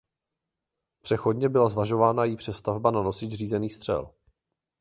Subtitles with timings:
[1.01, 4.13] Přechodně byla zvažována její přestavba na nosič řízených střel.